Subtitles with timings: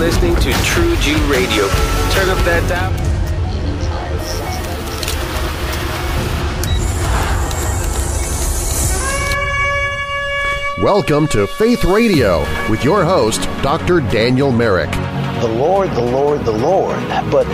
[0.00, 1.68] listening to True Jew Radio.
[2.12, 2.90] Turn up that dial.
[10.82, 12.40] Welcome to Faith Radio
[12.70, 14.00] with your host, Dr.
[14.00, 14.90] Daniel Merrick.
[15.42, 16.98] The Lord, the Lord, the Lord.
[17.30, 17.44] But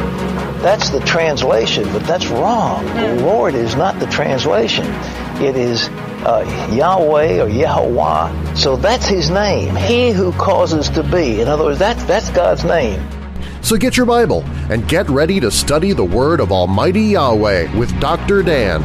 [0.63, 2.87] that's the translation, but that's wrong.
[2.87, 4.87] The Lord is not the translation.
[5.43, 5.89] It is
[6.27, 8.55] uh, Yahweh or Yahweh.
[8.55, 9.77] So that's his name.
[9.77, 11.41] He who causes to be.
[11.41, 13.01] In other words, that's, that's God's name.
[13.63, 17.99] So get your Bible and get ready to study the Word of Almighty Yahweh with
[18.01, 18.43] Dr.
[18.43, 18.83] Dan.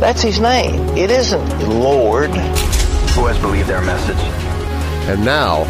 [0.00, 0.80] That's his name.
[0.96, 2.30] It isn't Lord.
[2.30, 4.16] Who has believed their message?
[5.08, 5.64] And now,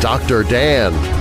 [0.00, 0.42] Dr.
[0.42, 1.13] Dan.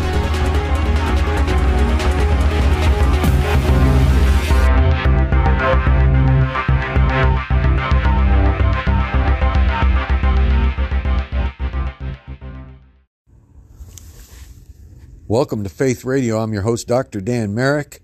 [15.33, 16.37] Welcome to Faith Radio.
[16.37, 17.19] I'm your host, Dr.
[17.19, 18.03] Dan Merrick.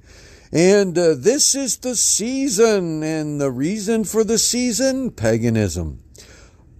[0.51, 5.99] And uh, this is the season, and the reason for the season paganism.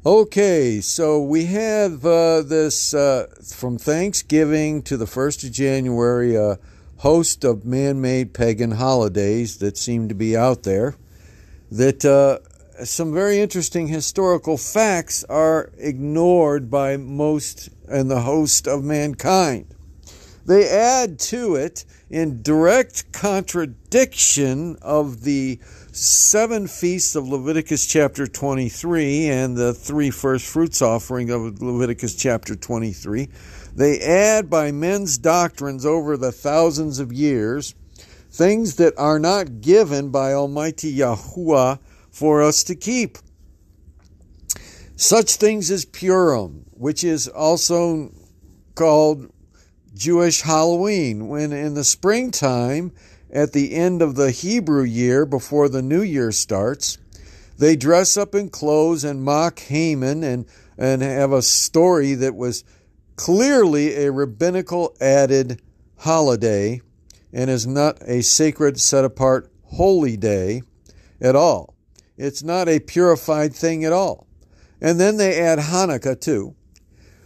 [0.03, 6.57] Okay, so we have uh, this uh, from Thanksgiving to the 1st of January, a
[6.97, 10.95] host of man made pagan holidays that seem to be out there.
[11.69, 12.39] That uh,
[12.83, 19.75] some very interesting historical facts are ignored by most and the host of mankind.
[20.49, 25.59] They add to it in direct contradiction of the
[25.91, 32.55] seven feasts of Leviticus chapter 23 and the three first fruits offering of Leviticus chapter
[32.55, 33.29] 23.
[33.75, 37.75] They add by men's doctrines over the thousands of years
[38.31, 41.77] things that are not given by Almighty Yahuwah
[42.09, 43.19] for us to keep.
[44.95, 48.11] Such things as Purim, which is also
[48.73, 49.31] called
[49.99, 52.93] Jewish Halloween, when in the springtime,
[53.29, 56.97] at the end of the Hebrew year before the new year starts,
[57.57, 60.45] they dress up in clothes and mock Haman and,
[60.77, 62.63] and have a story that was
[63.17, 65.61] clearly a rabbinical added
[65.97, 66.79] holiday
[67.33, 70.61] and is not a sacred, set apart, holy day
[71.19, 71.75] at all.
[72.17, 74.27] It's not a purified thing at all.
[74.79, 76.55] And then they add Hanukkah too,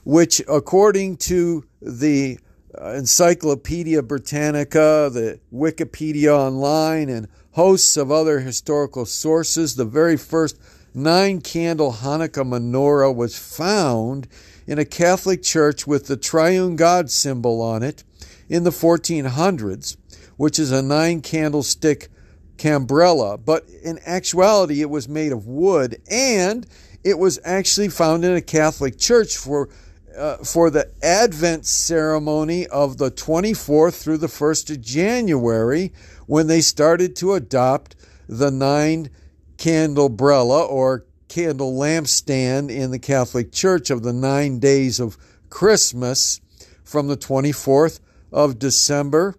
[0.04, 2.40] which, according to the
[2.76, 9.76] Uh, Encyclopedia Britannica, the Wikipedia Online, and hosts of other historical sources.
[9.76, 10.58] The very first
[10.94, 14.28] nine candle Hanukkah menorah was found
[14.66, 18.04] in a Catholic church with the triune God symbol on it
[18.50, 19.96] in the 1400s,
[20.38, 22.10] which is a nine candlestick
[22.58, 23.38] candelabra.
[23.38, 26.66] But in actuality, it was made of wood and
[27.04, 29.70] it was actually found in a Catholic church for
[30.18, 35.92] uh, for the Advent ceremony of the 24th through the 1st of January
[36.28, 37.96] when they started to adopt
[38.28, 39.10] the nine
[39.58, 45.18] candelabra or candle lampstand in the Catholic Church of the nine days of
[45.50, 46.40] Christmas
[46.84, 48.00] from the 24th
[48.32, 49.36] of December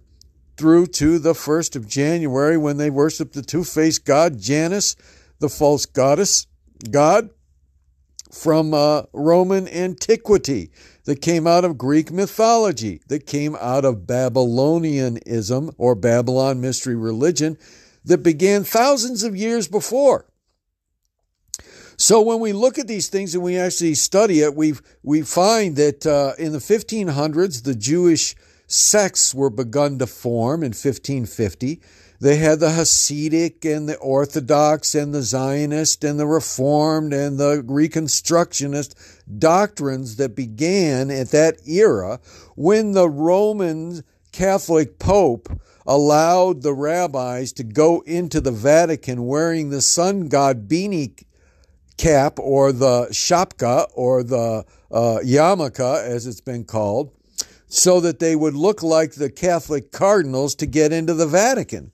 [0.56, 4.97] through to the 1st of January when they worship the two faced god Janus,
[5.41, 6.47] the false goddess,
[6.91, 7.31] God,
[8.34, 10.71] from uh, Roman antiquity,
[11.05, 17.59] that came out of Greek mythology, that came out of Babylonianism or Babylon mystery religion
[18.05, 20.27] that began thousands of years before.
[21.97, 25.77] So when we look at these things and we actually study it, we we find
[25.77, 28.34] that uh, in the 1500s the Jewish
[28.67, 31.81] sects were begun to form in 1550.
[32.25, 37.62] They had the Hasidic and the Orthodox and the Zionist and the Reformed and the
[37.62, 38.95] Reconstructionist
[39.39, 42.21] doctrines that began at that era
[42.57, 45.51] when the Roman Catholic Pope
[45.87, 51.23] allowed the rabbis to go into the Vatican wearing the sun god beanie
[51.99, 57.12] cap or the shapka or the uh, yarmulke, as it's been called,
[57.67, 61.91] so that they would look like the Catholic cardinals to get into the Vatican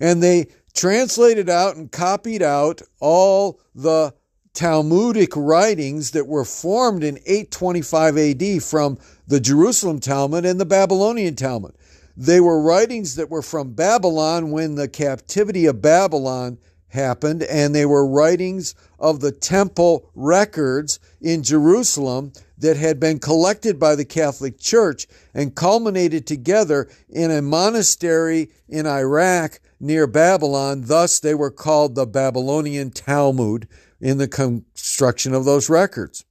[0.00, 4.14] and they translated out and copied out all the
[4.54, 11.36] Talmudic writings that were formed in 825 AD from the Jerusalem Talmud and the Babylonian
[11.36, 11.74] Talmud.
[12.16, 16.58] They were writings that were from Babylon when the captivity of Babylon
[16.88, 23.78] happened, and they were writings of the temple records in Jerusalem that had been collected
[23.78, 30.82] by the Catholic Church and culminated together in a monastery in Iraq near Babylon.
[30.86, 33.68] Thus, they were called the Babylonian Talmud
[34.00, 36.24] in the construction of those records.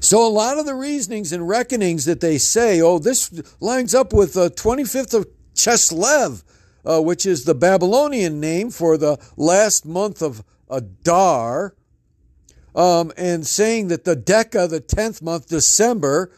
[0.00, 4.12] So a lot of the reasonings and reckonings that they say, oh, this lines up
[4.12, 6.44] with the 25th of Chislev,
[6.86, 11.74] uh, which is the Babylonian name for the last month of Adar,
[12.74, 16.30] um, and saying that the Deca, the 10th month, December,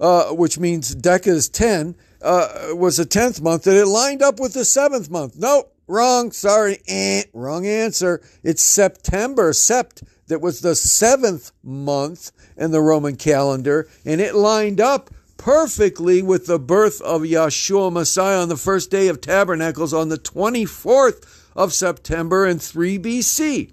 [0.00, 4.40] uh, which means Deca is 10, uh, was the 10th month, that it lined up
[4.40, 5.36] with the 7th month.
[5.36, 8.22] Nope, wrong, sorry, eh, wrong answer.
[8.42, 14.80] It's September, Sept, that was the seventh month in the Roman calendar, and it lined
[14.80, 20.10] up perfectly with the birth of Yeshua Messiah on the first day of Tabernacles on
[20.10, 23.72] the 24th of September in 3 BC.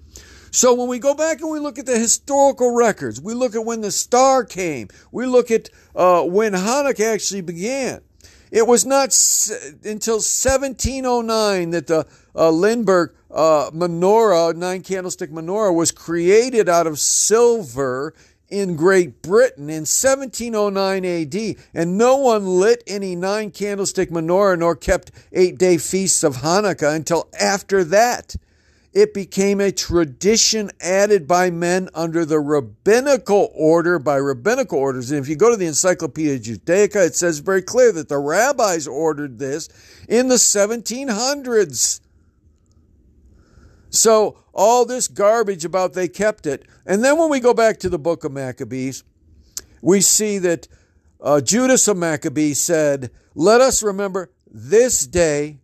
[0.49, 3.65] So when we go back and we look at the historical records, we look at
[3.65, 7.99] when the star came, we look at uh, when Hanukkah actually began.
[8.49, 9.09] It was not
[9.83, 16.97] until 1709 that the uh, Limburg uh, menorah, nine candlestick menorah, was created out of
[16.97, 18.13] silver
[18.49, 24.75] in Great Britain in 1709 AD, and no one lit any nine candlestick menorah nor
[24.75, 28.35] kept eight day feasts of Hanukkah until after that.
[28.93, 35.11] It became a tradition added by men under the rabbinical order by rabbinical orders.
[35.11, 38.87] And if you go to the Encyclopedia Judaica, it says very clear that the rabbis
[38.87, 39.69] ordered this
[40.09, 41.99] in the 1700s.
[43.89, 46.65] So all this garbage about they kept it.
[46.85, 49.03] And then when we go back to the book of Maccabees,
[49.81, 50.67] we see that
[51.21, 55.59] uh, Judas of Maccabees said, Let us remember this day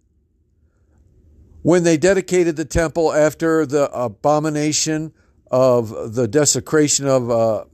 [1.62, 5.14] when they dedicated the temple after the abomination
[5.50, 7.66] of the desecration of uh,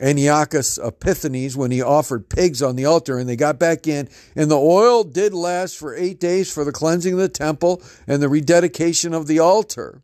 [0.00, 4.08] Antiochus Epiphanes when he offered pigs on the altar and they got back in.
[4.34, 8.20] And the oil did last for eight days for the cleansing of the temple and
[8.20, 10.02] the rededication of the altar.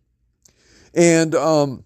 [0.94, 1.84] And, um,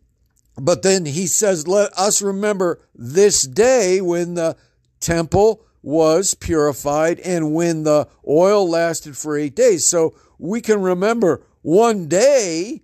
[0.57, 4.57] but then he says, let us remember this day when the
[5.01, 9.85] temple was purified and when the oil lasted for eight days.
[9.85, 12.83] So we can remember one day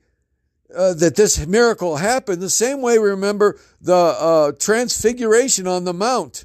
[0.74, 5.94] uh, that this miracle happened, the same way we remember the uh, transfiguration on the
[5.94, 6.44] Mount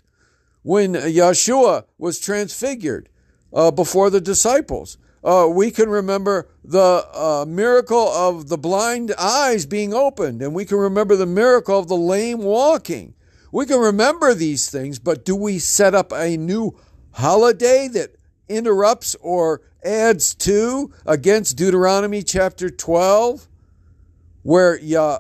[0.64, 3.10] when Yeshua was transfigured
[3.54, 4.98] uh, before the disciples.
[5.24, 10.66] Uh, we can remember the uh, miracle of the blind eyes being opened, and we
[10.66, 13.14] can remember the miracle of the lame walking.
[13.52, 16.78] We can remember these things, but do we set up a new
[17.12, 18.16] holiday that
[18.48, 23.48] interrupts or adds to against Deuteronomy chapter 12?
[24.46, 25.18] Where Yah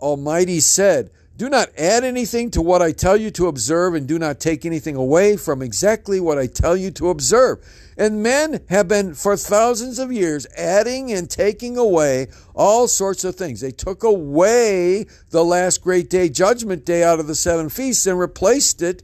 [0.00, 4.18] Almighty said, Do not add anything to what I tell you to observe, and do
[4.18, 7.58] not take anything away from exactly what I tell you to observe.
[7.98, 13.36] And men have been for thousands of years adding and taking away all sorts of
[13.36, 13.60] things.
[13.60, 18.18] They took away the last great day, Judgment Day, out of the seven feasts and
[18.18, 19.02] replaced it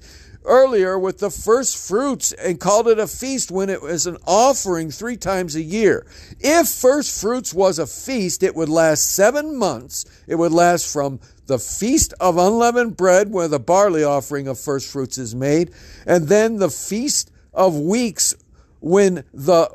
[0.48, 4.90] earlier with the first fruits and called it a feast when it was an offering
[4.90, 6.06] three times a year.
[6.40, 10.04] If first fruits was a feast, it would last seven months.
[10.26, 14.90] It would last from the feast of unleavened bread, where the barley offering of first
[14.90, 15.70] fruits is made,
[16.06, 18.34] and then the feast of weeks
[18.80, 19.70] when the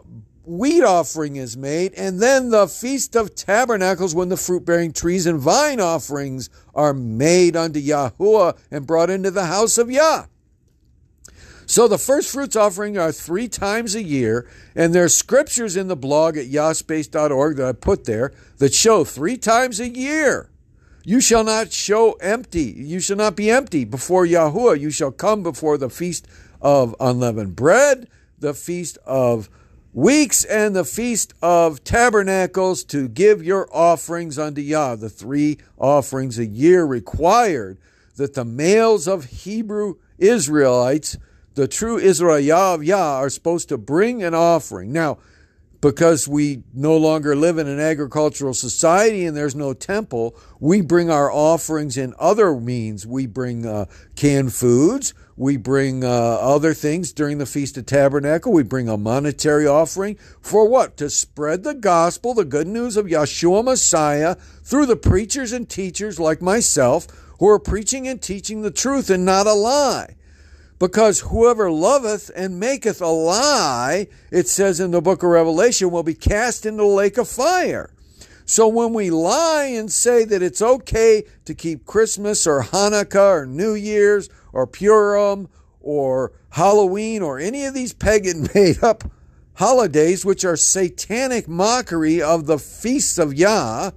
[0.46, 5.26] wheat offering is made, and then the Feast of Tabernacles when the fruit bearing trees
[5.26, 10.26] and vine offerings are made unto Yahuwah and brought into the house of Yah.
[11.66, 15.96] So the first fruits offering are three times a year, and there's scriptures in the
[15.96, 20.50] blog at yahspace.org that I put there that show three times a year.
[21.06, 22.74] You shall not show empty.
[22.78, 24.80] You shall not be empty before Yahuwah.
[24.80, 26.28] You shall come before the feast
[26.62, 28.08] of unleavened bread,
[28.40, 29.50] the feast of
[29.92, 34.96] weeks, and the feast of tabernacles to give your offerings unto Yah.
[34.96, 37.78] The three offerings a year required
[38.16, 41.18] that the males of Hebrew Israelites
[41.56, 44.92] the true Israel of Yah are supposed to bring an offering.
[44.92, 45.20] Now,
[45.84, 51.10] because we no longer live in an agricultural society and there's no temple, we bring
[51.10, 53.06] our offerings in other means.
[53.06, 58.54] We bring uh, canned foods, we bring uh, other things during the Feast of Tabernacle,
[58.54, 60.16] we bring a monetary offering.
[60.40, 60.96] For what?
[60.98, 66.18] To spread the gospel, the good news of Yeshua Messiah through the preachers and teachers
[66.18, 67.08] like myself
[67.40, 70.16] who are preaching and teaching the truth and not a lie.
[70.80, 76.04] Because whoever loveth and maketh a lie, it says in the book of Revelation, will
[76.04, 77.94] be cast into the lake of fire.
[78.46, 83.46] So when we lie and say that it's okay to keep Christmas or Hanukkah or
[83.46, 85.48] New Year's or Purim
[85.80, 89.06] or Halloween or any of these pagan made up
[89.56, 93.92] holidays, which are satanic mockery of the feasts of Yah,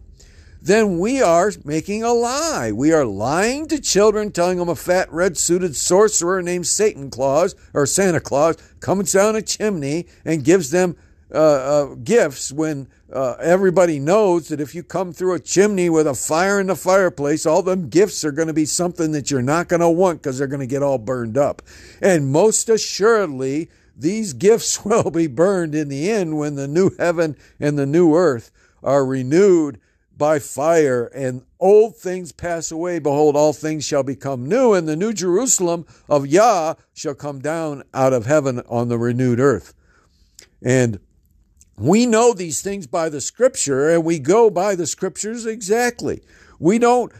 [0.67, 2.73] then we are making a lie.
[2.73, 7.55] We are lying to children, telling them a fat red suited sorcerer named Satan Claus
[7.73, 10.97] or Santa Claus comes down a chimney and gives them
[11.33, 16.09] uh, uh, gifts when uh, everybody knows that if you come through a chimney with
[16.09, 19.43] a fire in the fireplace, all them gifts are going to be something that you're
[19.43, 21.63] not going to want because they're going to get all burned up.
[22.03, 27.37] And most assuredly, these gifts will be burned in the end when the new heaven
[27.61, 28.51] and the new earth
[28.83, 29.81] are renewed
[30.17, 32.99] by fire, and old things pass away.
[32.99, 37.83] Behold, all things shall become new, and the new Jerusalem of Yah shall come down
[37.93, 39.75] out of heaven on the renewed earth.
[40.63, 41.01] And
[41.79, 46.23] we know these things by the scripture, and we go by the scriptures exactly.
[46.59, 47.13] We don't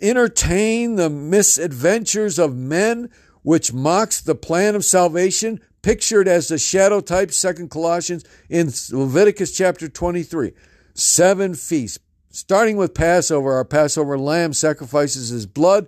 [0.00, 3.10] entertain the misadventures of men,
[3.42, 9.52] which mocks the plan of salvation, pictured as the shadow type, Second Colossians in Leviticus
[9.52, 10.52] chapter 23.
[10.94, 11.98] Seven feasts
[12.34, 15.86] Starting with Passover, our Passover lamb sacrifices his blood.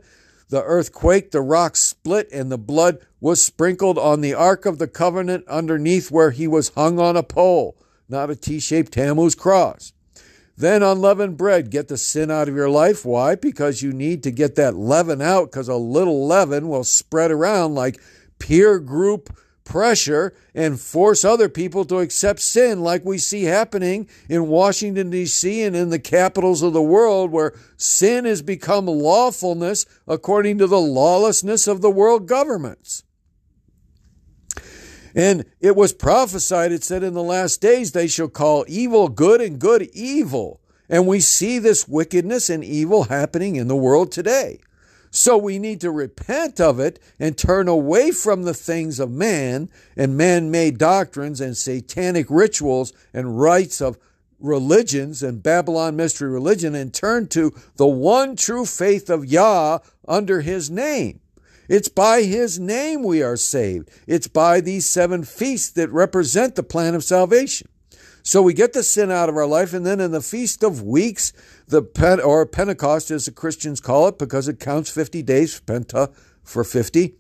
[0.49, 4.79] The earth quaked, the rocks split, and the blood was sprinkled on the Ark of
[4.79, 7.77] the Covenant underneath where he was hung on a pole,
[8.09, 9.93] not a T shaped Tammuz cross.
[10.57, 13.05] Then unleavened bread, get the sin out of your life.
[13.05, 13.35] Why?
[13.35, 17.75] Because you need to get that leaven out, because a little leaven will spread around
[17.75, 18.01] like
[18.39, 19.37] peer group
[19.67, 25.63] pressure and force other people to accept sin, like we see happening in Washington, D.C.,
[25.63, 30.81] and in the capitals of the world, where sin has become lawfulness according to the
[30.81, 33.03] lawlessness of the world governments.
[35.15, 39.41] And it was prophesied, it said, in the last days they shall call evil good
[39.41, 40.61] and good evil.
[40.89, 44.61] And we see this wickedness and evil happening in the world today.
[45.17, 49.71] So we need to repent of it and turn away from the things of man
[49.97, 53.99] and man made doctrines and satanic rituals and rites of
[54.39, 60.43] religions and Babylon mystery religion and turn to the one true faith of Yah under
[60.43, 61.21] his name.
[61.67, 63.91] It's by his name we are saved.
[64.07, 67.69] It's by these seven feasts that represent the plan of salvation.
[68.27, 70.83] So we get the sin out of our life, and then in the Feast of
[70.83, 71.33] Weeks,
[71.69, 76.13] the Pen- or Pentecost, as the Christians call it, because it counts 50 days, Penta
[76.43, 77.15] for 50.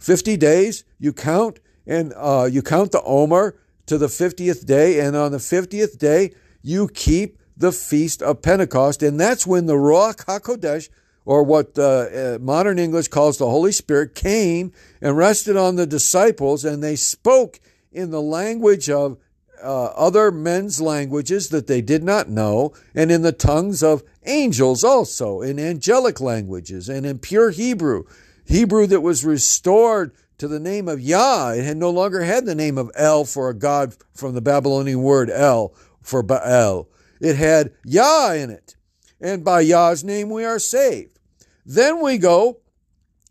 [0.00, 5.14] 50 days, you count, and uh, you count the Omer to the 50th day, and
[5.14, 10.24] on the 50th day, you keep the Feast of Pentecost, and that's when the Ruach
[10.24, 10.88] HaKodesh,
[11.24, 16.64] or what uh, modern English calls the Holy Spirit, came and rested on the disciples,
[16.64, 17.60] and they spoke
[17.92, 19.16] in the language of
[19.62, 24.84] uh, other men's languages that they did not know, and in the tongues of angels
[24.84, 28.04] also, in angelic languages, and in pure Hebrew,
[28.44, 31.50] Hebrew that was restored to the name of Yah.
[31.50, 35.02] It had no longer had the name of El for a god from the Babylonian
[35.02, 36.88] word El for Baal.
[37.20, 38.76] It had Yah in it,
[39.20, 41.18] and by Yah's name we are saved.
[41.66, 42.60] Then we go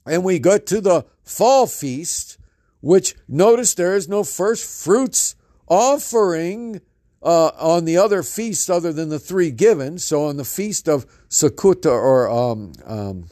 [0.06, 2.38] and we go to the fall feast,
[2.82, 5.36] which notice there is no first fruits
[5.70, 6.82] offering
[7.22, 9.98] uh, on the other feasts other than the three given.
[10.00, 13.26] So on the feast of Sukkot or um, um,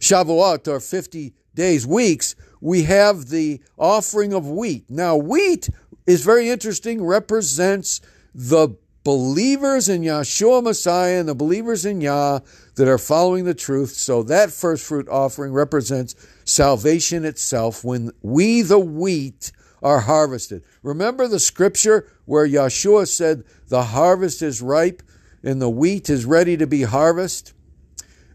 [0.00, 4.90] Shavuot or 50 days, weeks, we have the offering of wheat.
[4.90, 5.68] Now, wheat
[6.06, 8.00] is very interesting, represents
[8.34, 12.40] the believers in Yahshua Messiah and the believers in Yah
[12.76, 13.90] that are following the truth.
[13.90, 20.62] So that first fruit offering represents salvation itself when we, the wheat, are harvested.
[20.82, 25.02] Remember the scripture where Yahshua said, The harvest is ripe
[25.42, 27.54] and the wheat is ready to be harvested,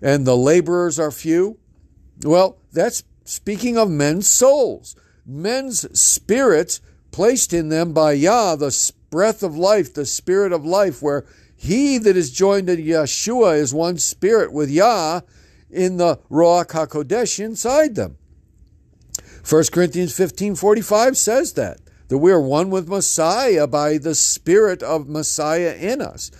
[0.01, 1.57] and the laborers are few?
[2.23, 4.95] Well, that's speaking of men's souls,
[5.25, 6.81] men's spirits
[7.11, 11.97] placed in them by Yah, the breath of life, the spirit of life, where he
[11.97, 15.21] that is joined to Yeshua is one spirit with Yah
[15.69, 18.17] in the Ruach HaKodesh inside them.
[19.47, 24.81] 1 Corinthians 15 45 says that, that we are one with Messiah by the Spirit
[24.81, 26.31] of Messiah in us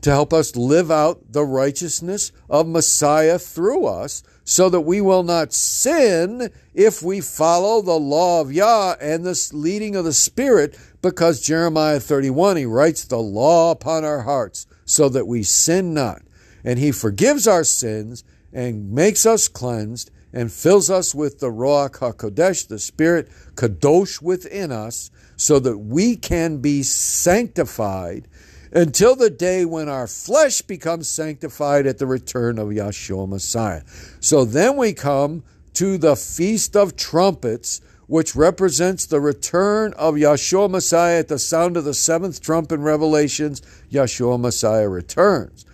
[0.00, 5.22] to help us live out the righteousness of Messiah through us so that we will
[5.22, 10.78] not sin if we follow the law of Yah and the leading of the Spirit,
[11.02, 16.22] because Jeremiah 31, he writes the law upon our hearts so that we sin not.
[16.64, 18.22] And he forgives our sins
[18.52, 24.72] and makes us cleansed and fills us with the Ruach HaKodesh, the Spirit Kadosh within
[24.72, 28.26] us, so that we can be sanctified
[28.72, 33.82] until the day when our flesh becomes sanctified at the return of Yahshua Messiah.
[34.20, 40.70] So then we come to the Feast of Trumpets, which represents the return of Yahshua
[40.70, 43.60] Messiah at the sound of the seventh trump in Revelations.
[43.90, 45.65] Yahshua Messiah returns.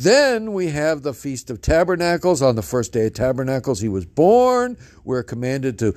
[0.00, 2.40] Then we have the Feast of Tabernacles.
[2.40, 4.76] On the first day of Tabernacles, he was born.
[5.02, 5.96] We're commanded to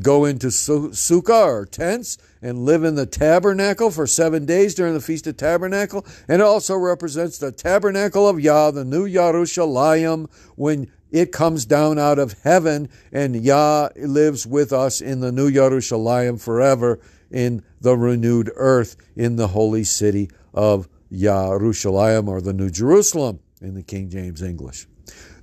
[0.00, 5.02] go into sukkah or tents and live in the tabernacle for seven days during the
[5.02, 6.06] Feast of Tabernacle.
[6.28, 11.98] And it also represents the tabernacle of Yah, the new Yerushalayim, when it comes down
[11.98, 17.98] out of heaven and Yah lives with us in the new Yerushalayim forever in the
[17.98, 24.08] renewed earth in the holy city of Yerushalayim or the New Jerusalem in the King
[24.08, 24.86] James English.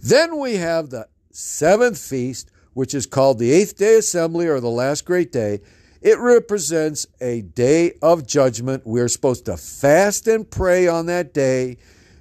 [0.02, 4.70] Then we have the seventh feast, which is called the Eighth Day Assembly or the
[4.70, 5.62] Last Great Day.
[6.02, 8.84] It represents a day of judgment.
[8.86, 11.78] We're supposed to fast and pray on that day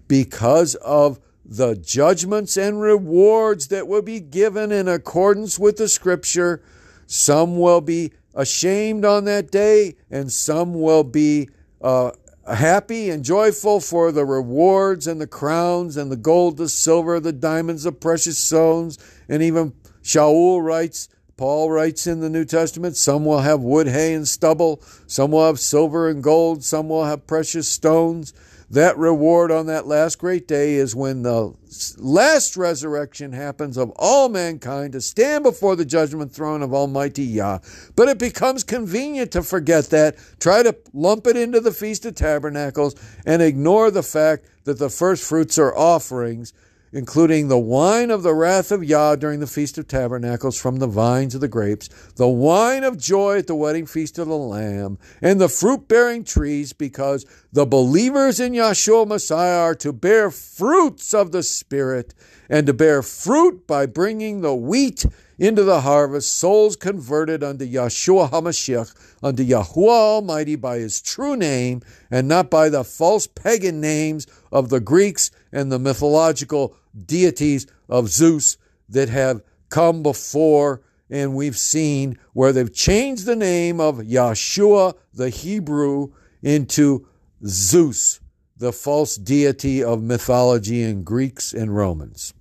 [0.09, 6.63] because of the judgments and rewards that will be given in accordance with the scripture.
[7.07, 11.49] Some will be ashamed on that day, and some will be
[11.81, 12.11] uh,
[12.55, 17.33] happy and joyful for the rewards and the crowns and the gold, the silver, the
[17.33, 18.99] diamonds, the precious stones.
[19.29, 24.13] And even Shaul writes, Paul writes in the New Testament, some will have wood, hay,
[24.15, 28.33] and stubble, some will have silver and gold, some will have precious stones.
[28.71, 31.55] That reward on that last great day is when the
[31.97, 37.61] last resurrection happens of all mankind to stand before the judgment throne of Almighty Yah.
[37.97, 42.15] But it becomes convenient to forget that, try to lump it into the Feast of
[42.15, 46.53] Tabernacles, and ignore the fact that the first fruits are offerings
[46.93, 50.87] including the wine of the wrath of Yah during the Feast of Tabernacles from the
[50.87, 54.99] vines of the grapes, the wine of joy at the wedding feast of the Lamb,
[55.21, 61.13] and the fruit bearing trees, because the believers in Yahshua Messiah are to bear fruits
[61.13, 62.15] of the Spirit,
[62.49, 65.05] and to bear fruit by bringing the wheat
[65.39, 71.81] into the harvest, souls converted unto Yahshua HaMashiach, unto Yahuwah Almighty by his true name,
[72.11, 76.75] and not by the false pagan names of the Greeks and the mythological
[77.07, 78.57] deities of Zeus
[78.89, 85.31] that have come before and we've seen where they've changed the name of Yahshua the
[85.31, 87.07] Hebrew into
[87.47, 88.21] Zeus,
[88.57, 92.35] the false deity of mythology in Greeks and Romans.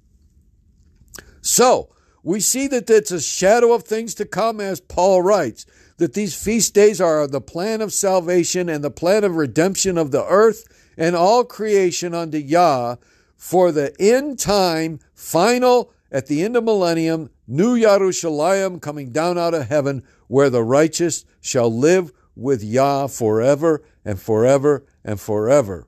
[1.41, 1.89] So,
[2.23, 5.65] we see that it's a shadow of things to come, as Paul writes,
[5.97, 10.11] that these feast days are the plan of salvation and the plan of redemption of
[10.11, 10.65] the earth
[10.97, 12.95] and all creation unto Yah
[13.35, 19.53] for the end time, final, at the end of millennium, new Yerushalayim coming down out
[19.53, 25.87] of heaven, where the righteous shall live with Yah forever and forever and forever.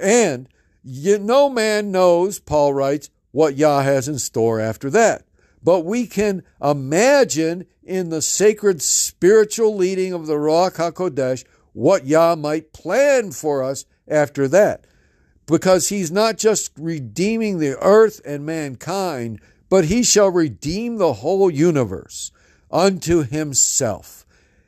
[0.00, 0.48] And
[0.84, 5.24] no man knows, Paul writes, what Yah has in store after that.
[5.62, 12.34] But we can imagine in the sacred spiritual leading of the Ruach HaKodesh what Yah
[12.34, 14.84] might plan for us after that.
[15.46, 21.50] Because he's not just redeeming the earth and mankind, but he shall redeem the whole
[21.50, 22.30] universe
[22.70, 24.26] unto himself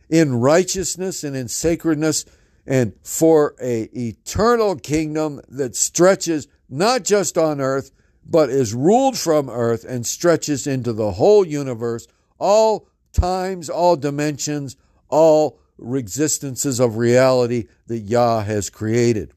[0.08, 2.24] in righteousness and in sacredness
[2.66, 7.90] and for a eternal kingdom that stretches not just on earth
[8.26, 12.06] but is ruled from earth and stretches into the whole universe
[12.38, 14.76] all times all dimensions
[15.08, 15.58] all
[15.92, 19.32] existences of reality that Yah has created.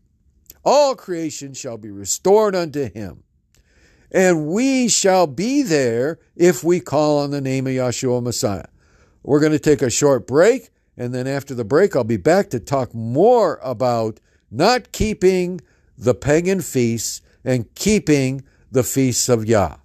[0.63, 3.23] All creation shall be restored unto him.
[4.11, 8.67] And we shall be there if we call on the name of Yahshua Messiah.
[9.23, 12.49] We're going to take a short break, and then after the break, I'll be back
[12.51, 14.19] to talk more about
[14.49, 15.59] not keeping
[15.97, 19.77] the pagan feasts and keeping the feasts of Yah.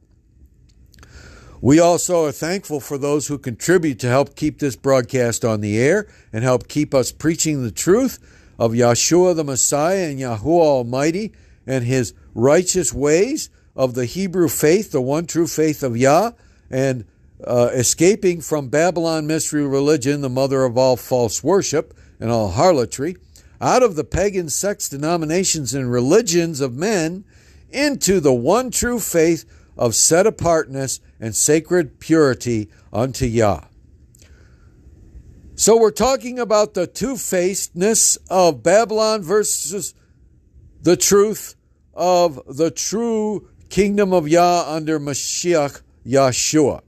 [1.63, 5.79] We also are thankful for those who contribute to help keep this broadcast on the
[5.79, 8.19] air and help keep us preaching the truth
[8.57, 11.33] of Yahshua the Messiah and Yahuwah Almighty
[11.65, 16.31] and his righteous ways of the Hebrew faith, the one true faith of Yah,
[16.69, 17.05] and
[17.45, 23.17] uh, escaping from Babylon mystery religion, the mother of all false worship and all harlotry,
[23.59, 27.23] out of the pagan sects, denominations, and religions of men
[27.71, 29.45] into the one true faith
[29.77, 33.61] of set apartness and sacred purity unto Yah.
[35.55, 39.93] So we're talking about the two facedness of Babylon versus
[40.81, 41.55] the truth
[41.93, 46.81] of the true kingdom of Yah under Mashiach Yahshua.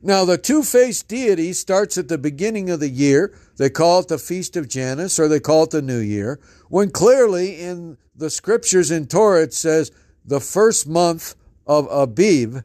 [0.00, 3.38] Now, the two faced deity starts at the beginning of the year.
[3.58, 6.90] They call it the Feast of Janus or they call it the New Year, when
[6.90, 9.92] clearly in the scriptures in Torah it says
[10.24, 11.34] the first month
[11.66, 12.64] of Abib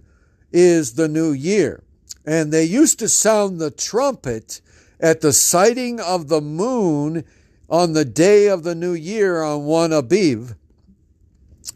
[0.53, 1.83] is the New Year.
[2.25, 4.61] And they used to sound the trumpet
[4.99, 7.23] at the sighting of the moon
[7.69, 10.55] on the day of the New Year on one Abiv,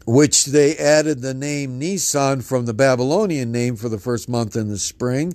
[0.06, 4.68] which they added the name Nisan from the Babylonian name for the first month in
[4.68, 5.34] the spring.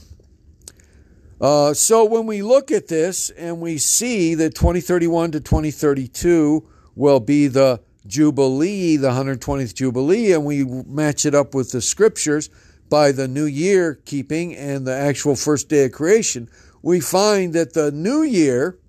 [1.41, 6.67] Uh, so when we look at this and we see that 2031 to 2032
[6.99, 12.49] will be the Jubilee, the 120th Jubilee, and we match it up with the scriptures,
[12.89, 16.49] by the new year keeping and the actual first day of creation,
[16.81, 18.79] we find that the new year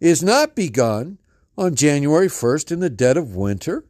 [0.00, 1.18] is not begun
[1.56, 3.84] on January 1st in the dead of winter.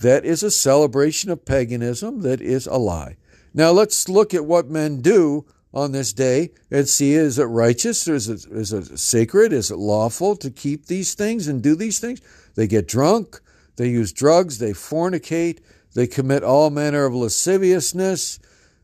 [0.00, 3.16] That is a celebration of paganism that is a lie.
[3.52, 8.08] Now let's look at what men do on this day and see is it righteous?
[8.08, 9.52] Is it, is it sacred?
[9.52, 12.20] Is it lawful to keep these things and do these things?
[12.56, 13.40] They get drunk,
[13.76, 15.60] they use drugs, they fornicate,
[15.94, 18.38] they commit all manner of lasciviousness,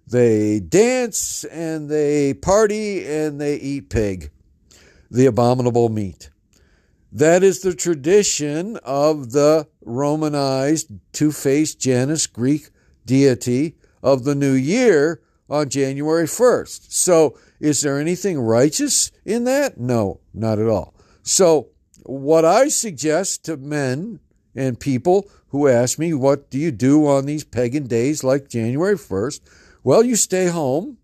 [0.07, 4.31] they dance and they party and they eat pig,
[5.11, 6.31] the abominable meat.
[7.11, 12.71] That is the tradition of the Romanized, two faced Janus Greek
[13.05, 16.91] deity of the new year on January 1st.
[16.91, 19.79] So, is there anything righteous in that?
[19.79, 20.95] No, not at all.
[21.23, 21.69] So,
[22.05, 24.21] what I suggest to men
[24.55, 28.97] and people who ask me, what do you do on these pagan days like January
[28.97, 29.41] 1st?
[29.85, 30.99] Well, you stay home,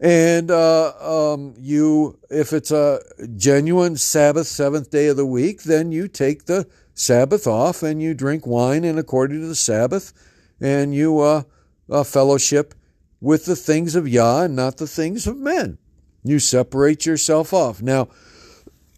[0.00, 0.92] and uh,
[1.32, 3.00] um, you, if it's a
[3.36, 8.12] genuine Sabbath, seventh day of the week, then you take the Sabbath off and you
[8.12, 10.12] drink wine and according to the Sabbath
[10.60, 11.42] and you uh,
[11.90, 12.74] uh, fellowship
[13.20, 15.78] with the things of Yah and not the things of men.
[16.24, 17.80] You separate yourself off.
[17.80, 18.08] Now,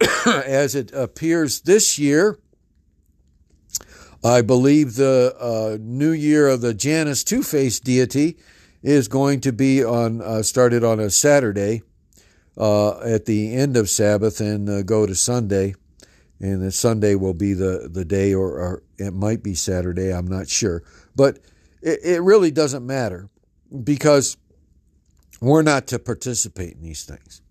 [0.27, 2.39] as it appears this year,
[4.25, 8.39] I believe the uh, new year of the Janus Two Face deity
[8.83, 11.83] is going to be on uh, started on a Saturday
[12.57, 15.75] uh, at the end of Sabbath and uh, go to Sunday,
[16.41, 20.13] and the Sunday will be the the day, or, or it might be Saturday.
[20.13, 20.83] I'm not sure,
[21.15, 21.39] but
[21.83, 23.29] it, it really doesn't matter
[23.83, 24.39] because
[25.41, 27.43] we're not to participate in these things.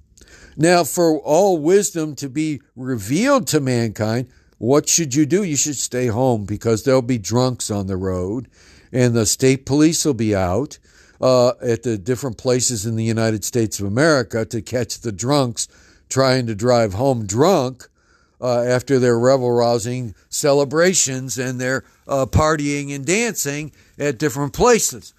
[0.55, 5.43] Now, for all wisdom to be revealed to mankind, what should you do?
[5.43, 8.47] You should stay home because there'll be drunks on the road
[8.93, 10.77] and the state police will be out
[11.19, 15.67] uh, at the different places in the United States of America to catch the drunks
[16.09, 17.87] trying to drive home drunk
[18.39, 25.13] uh, after their revel rousing celebrations and their uh, partying and dancing at different places.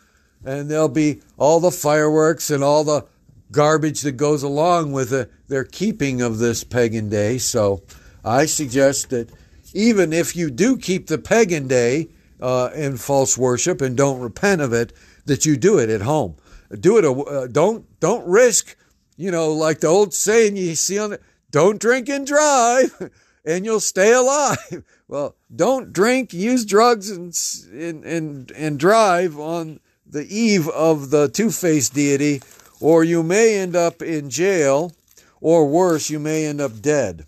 [0.44, 3.06] And there'll be all the fireworks and all the
[3.50, 7.38] garbage that goes along with the, their keeping of this pagan day.
[7.38, 7.82] So
[8.24, 9.30] I suggest that
[9.72, 12.08] even if you do keep the pagan day
[12.40, 14.92] uh, in false worship and don't repent of it,
[15.26, 16.36] that you do it at home.
[16.80, 17.04] Do it.
[17.04, 18.76] Uh, don't don't risk.
[19.16, 23.10] You know, like the old saying you see on it: "Don't drink and drive,
[23.44, 27.36] and you'll stay alive." Well, don't drink, use drugs, and
[27.72, 32.40] and and, and drive on the eve of the two-faced deity,
[32.84, 34.92] or you may end up in jail,
[35.40, 37.24] or worse, you may end up dead.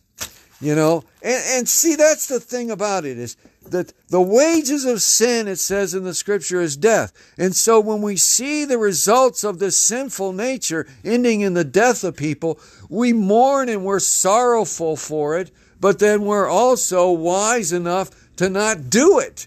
[0.61, 3.38] You know, and, and see, that's the thing about it is
[3.71, 7.11] that the wages of sin, it says in the scripture, is death.
[7.38, 12.05] And so when we see the results of this sinful nature ending in the death
[12.05, 18.11] of people, we mourn and we're sorrowful for it, but then we're also wise enough
[18.37, 19.47] to not do it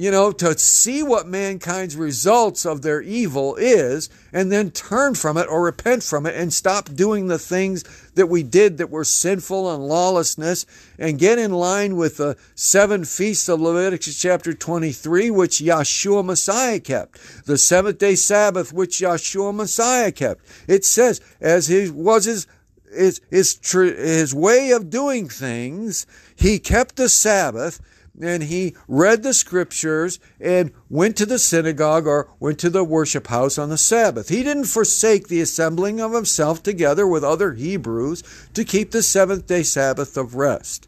[0.00, 5.36] you know, to see what mankind's results of their evil is and then turn from
[5.36, 7.84] it or repent from it and stop doing the things
[8.14, 10.64] that we did that were sinful and lawlessness
[10.98, 16.80] and get in line with the seven feasts of Leviticus chapter 23, which Yahshua Messiah
[16.80, 20.46] kept, the seventh day Sabbath, which Yahshua Messiah kept.
[20.66, 22.46] It says, as he was his
[22.90, 27.80] his, his, his way of doing things, he kept the Sabbath
[28.20, 33.28] and he read the scriptures and went to the synagogue or went to the worship
[33.28, 34.28] house on the Sabbath.
[34.28, 38.22] He didn't forsake the assembling of himself together with other Hebrews
[38.54, 40.86] to keep the seventh day Sabbath of rest.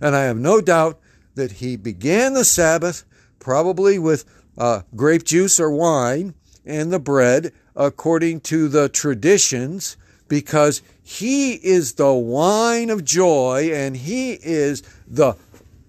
[0.00, 0.98] And I have no doubt
[1.34, 3.04] that he began the Sabbath
[3.38, 4.24] probably with
[4.56, 9.96] uh, grape juice or wine and the bread according to the traditions
[10.28, 15.34] because he is the wine of joy and he is the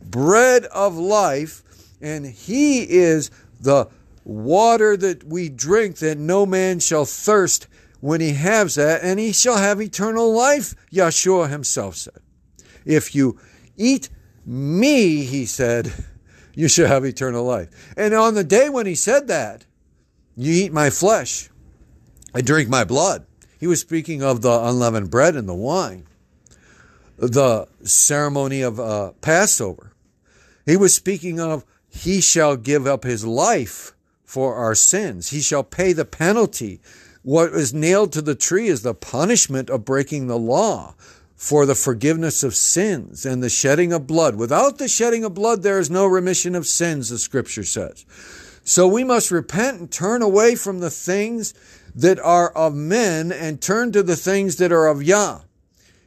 [0.04, 1.64] bread of life,
[2.02, 3.88] and he is the
[4.24, 7.68] water that we drink, that no man shall thirst
[8.00, 12.20] when he has that, and he shall have eternal life, Yeshua himself said.
[12.84, 13.40] If you
[13.78, 14.10] eat
[14.46, 15.94] me, he said,
[16.56, 17.70] you shall have eternal life.
[17.96, 19.66] And on the day when he said that,
[20.36, 21.50] you eat my flesh,
[22.34, 23.26] I drink my blood.
[23.60, 26.08] He was speaking of the unleavened bread and the wine,
[27.18, 29.91] the ceremony of uh, Passover.
[30.66, 33.94] He was speaking of, He shall give up His life
[34.24, 35.30] for our sins.
[35.30, 36.80] He shall pay the penalty.
[37.24, 40.96] What is nailed to the tree is the punishment of breaking the law
[41.36, 44.36] for the forgiveness of sins and the shedding of blood.
[44.36, 48.06] Without the shedding of blood, there is no remission of sins, the scripture says.
[48.64, 51.54] So we must repent and turn away from the things
[51.96, 55.42] that are of men and turn to the things that are of Yah.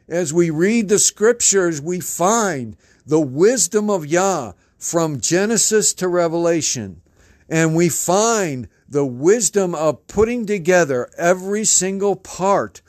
[0.08, 7.00] As we read the scriptures, we find the wisdom of Yah from Genesis to Revelation.
[7.48, 12.80] And we find the wisdom of putting together every single part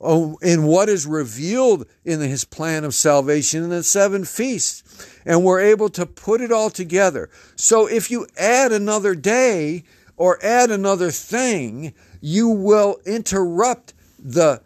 [0.00, 4.82] in what is revealed in his plan of salvation in the seven feasts.
[5.26, 7.28] And we're able to put it all together.
[7.56, 9.84] So if you add another day
[10.16, 11.92] or add another thing,
[12.22, 14.62] you will interrupt the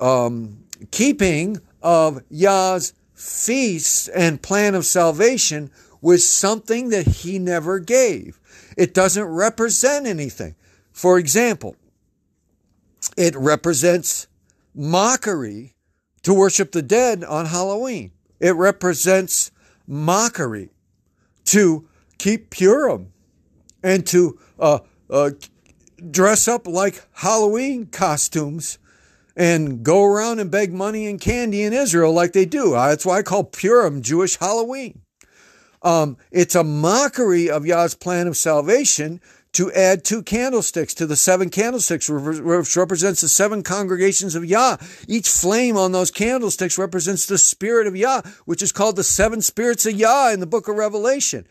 [0.00, 2.94] um, keeping of Yah's
[3.24, 5.70] feast and plan of salvation
[6.02, 8.38] was something that he never gave.
[8.76, 10.54] It doesn't represent anything.
[10.92, 11.76] For example,
[13.16, 14.26] it represents
[14.74, 15.74] mockery
[16.22, 18.12] to worship the dead on Halloween.
[18.40, 19.50] It represents
[19.86, 20.70] mockery
[21.46, 23.12] to keep Purim
[23.82, 25.30] and to uh, uh,
[26.10, 28.78] dress up like Halloween costumes
[29.36, 32.74] and go around and beg money and candy in Israel like they do.
[32.74, 35.00] Uh, that's why I call Purim Jewish Halloween.
[35.82, 39.20] Um, it's a mockery of Yah's plan of salvation
[39.52, 44.78] to add two candlesticks to the seven candlesticks, which represents the seven congregations of Yah.
[45.06, 49.40] Each flame on those candlesticks represents the spirit of Yah, which is called the seven
[49.40, 51.46] spirits of Yah in the book of Revelation.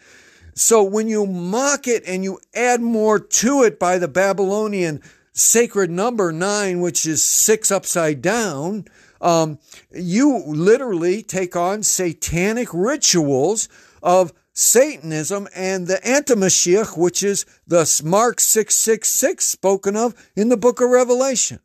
[0.54, 5.02] So when you mock it and you add more to it by the Babylonian
[5.34, 8.86] sacred number nine, which is six upside down,
[9.20, 9.60] um,
[9.92, 13.68] you literally take on satanic rituals
[14.02, 20.80] of Satanism and the Antimashiach, which is the Mark 666 spoken of in the book
[20.80, 21.60] of Revelation.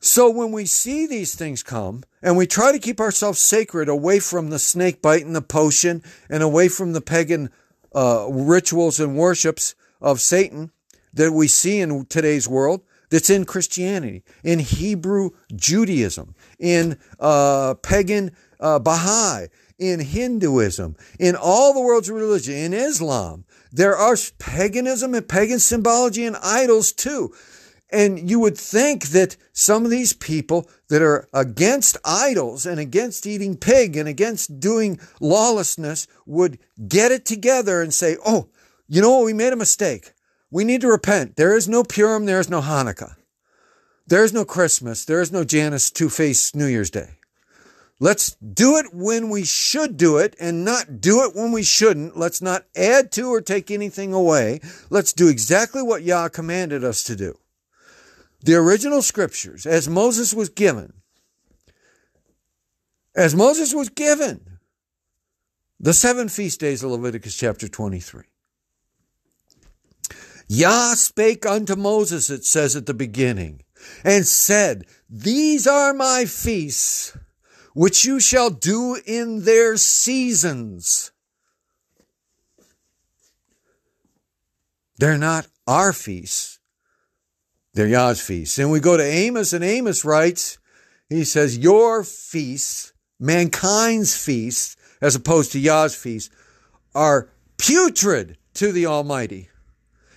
[0.00, 4.18] So when we see these things come and we try to keep ourselves sacred away
[4.18, 7.48] from the snake bite and the potion and away from the pagan
[7.94, 10.72] uh, rituals and worships of Satan
[11.14, 18.32] that we see in today's world, that's in Christianity, in Hebrew Judaism, in uh, pagan
[18.60, 19.48] uh, Baha'i,
[19.78, 23.44] in Hinduism, in all the world's religion, in Islam.
[23.72, 27.32] There are paganism and pagan symbology and idols too.
[27.90, 33.26] And you would think that some of these people that are against idols and against
[33.26, 38.48] eating pig and against doing lawlessness would get it together and say, oh,
[38.88, 39.26] you know what?
[39.26, 40.12] We made a mistake.
[40.54, 41.34] We need to repent.
[41.34, 42.26] There is no Purim.
[42.26, 43.16] There is no Hanukkah.
[44.06, 45.04] There is no Christmas.
[45.04, 47.16] There is no Janus Two Face New Year's Day.
[47.98, 52.16] Let's do it when we should do it and not do it when we shouldn't.
[52.16, 54.60] Let's not add to or take anything away.
[54.90, 57.36] Let's do exactly what Yah commanded us to do.
[58.44, 60.92] The original scriptures, as Moses was given,
[63.16, 64.60] as Moses was given,
[65.80, 68.22] the seven feast days of Leviticus chapter 23.
[70.48, 73.62] Yah spake unto Moses, it says at the beginning,
[74.04, 77.16] and said, These are my feasts
[77.74, 81.10] which you shall do in their seasons.
[84.98, 86.60] They're not our feasts.
[87.74, 88.58] They're Yah's feasts.
[88.58, 90.58] And we go to Amos, and Amos writes,
[91.08, 96.32] he says, Your feasts, mankind's feasts, as opposed to Yah's feasts,
[96.94, 97.28] are
[97.58, 99.48] putrid to the Almighty.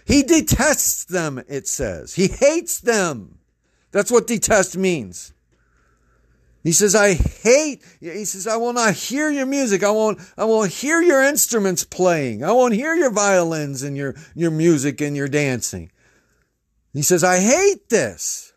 [0.08, 2.16] He detests them, it says.
[2.16, 3.40] He hates them.
[3.92, 5.34] That's what detest means.
[6.64, 9.84] He says, I hate, he says, I will not hear your music.
[9.84, 12.44] I won't, I won't hear your instruments playing.
[12.44, 15.92] I won't hear your violins and your, your music and your dancing.
[16.94, 18.54] He says, I hate this.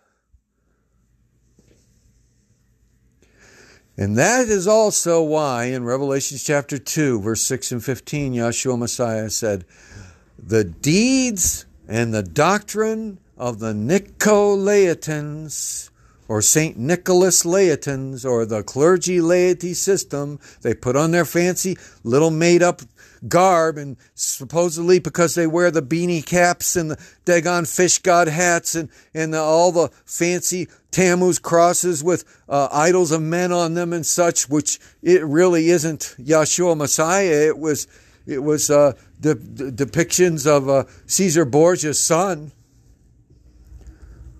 [3.96, 9.30] And that is also why in Revelation chapter 2, verse 6 and 15, Yahshua Messiah
[9.30, 9.64] said,
[10.42, 15.90] The deeds and the doctrine of the Nicolaitans
[16.29, 16.76] or St.
[16.76, 20.38] Nicholas Laitans or the clergy laity system.
[20.62, 22.83] They put on their fancy little made up
[23.26, 28.74] garb and supposedly because they wear the beanie caps and the Dagon fish god hats
[28.74, 33.92] and, and the, all the fancy Tammuz crosses with uh, idols of men on them
[33.92, 37.48] and such, which it really isn't Yahshua Messiah.
[37.48, 37.87] It was,
[38.31, 42.53] it was uh, the, the depictions of uh, Caesar Borgia's son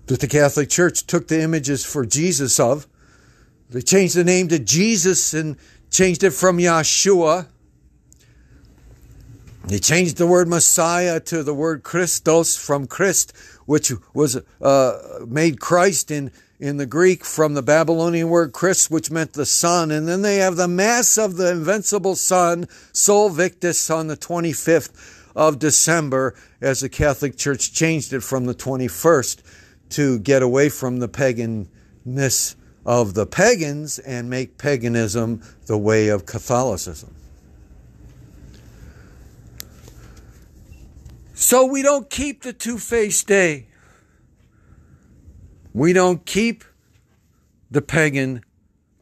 [0.07, 2.87] that the Catholic Church took the images for Jesus of.
[3.69, 5.57] They changed the name to Jesus and
[5.89, 7.47] changed it from Yahshua.
[9.65, 13.33] They changed the word Messiah to the word Christos from Christ,
[13.65, 19.09] which was uh, made Christ in, in the Greek from the Babylonian word Christ, which
[19.09, 19.89] meant the sun.
[19.89, 25.17] And then they have the Mass of the Invincible Sun, Sol Victus, on the 25th
[25.35, 29.41] of December, as the Catholic Church changed it from the 21st
[29.89, 36.27] to get away from the paganness of the pagans and make paganism the way of
[36.27, 37.15] Catholicism.
[41.33, 43.65] So we don't keep the two faced day.
[45.73, 46.65] We don't keep
[47.69, 48.43] the pagan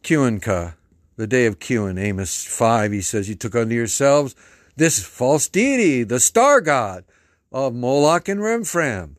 [0.04, 0.76] Kiwanka,
[1.16, 2.00] the day of Kiwan.
[2.00, 4.36] Amos 5, he says, You took unto yourselves
[4.76, 7.06] this false deity, the star god
[7.52, 9.16] of Moloch and Remphram,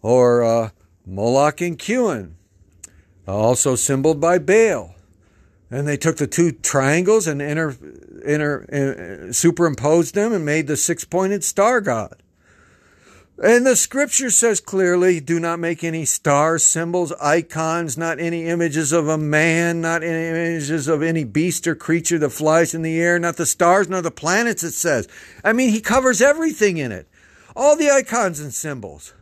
[0.00, 0.70] or uh,
[1.06, 2.32] Moloch and Kiwan,
[3.28, 4.94] also symbolized by Baal.
[5.70, 7.76] And they took the two triangles and inter,
[8.24, 12.22] inter, uh, superimposed them and made the six pointed star god.
[13.42, 18.92] And the scripture says clearly do not make any stars, symbols, icons, not any images
[18.92, 23.00] of a man, not any images of any beast or creature that flies in the
[23.00, 25.08] air, not the stars, nor the planets, it says.
[25.42, 27.08] I mean, he covers everything in it.
[27.56, 29.14] All the icons and symbols.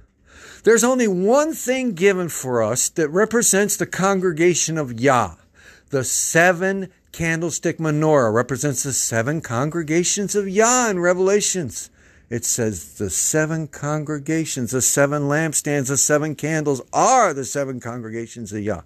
[0.64, 5.36] There's only one thing given for us that represents the congregation of Yah
[5.90, 11.90] the seven candlestick menorah represents the seven congregations of Yah in Revelations.
[12.30, 18.52] It says the seven congregations, the seven lampstands, the seven candles are the seven congregations
[18.52, 18.82] of Yah.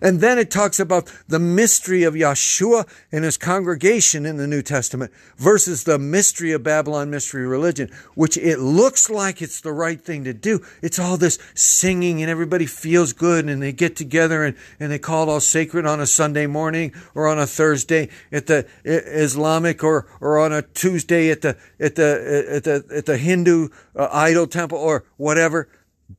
[0.00, 4.62] And then it talks about the mystery of Yeshua and his congregation in the New
[4.62, 10.00] Testament versus the mystery of Babylon mystery religion, which it looks like it's the right
[10.00, 10.64] thing to do.
[10.82, 14.98] It's all this singing and everybody feels good and they get together and, and they
[14.98, 19.82] call it all sacred on a Sunday morning or on a Thursday at the Islamic
[19.82, 24.08] or, or on a Tuesday at the, at the, at the, at the Hindu uh,
[24.12, 25.68] idol temple or whatever.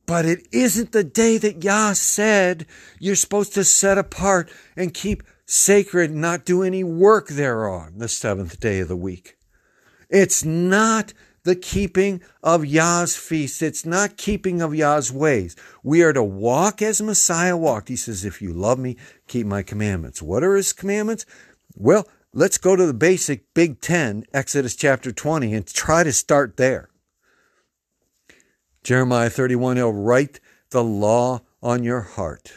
[0.06, 2.66] But it isn't the day that Yah said
[2.98, 8.08] you're supposed to set apart and keep sacred, and not do any work thereon, the
[8.08, 9.36] seventh day of the week.
[10.08, 11.12] It's not
[11.42, 13.62] the keeping of Yah's feast.
[13.62, 15.56] It's not keeping of Yah's ways.
[15.82, 17.88] We are to walk as Messiah walked.
[17.88, 20.22] He says, if you love me, keep my commandments.
[20.22, 21.26] What are his commandments?
[21.74, 26.58] Well, let's go to the basic Big Ten, Exodus chapter 20, and try to start
[26.58, 26.89] there.
[28.82, 32.52] Jeremiah 31, he'll write the law on your heart.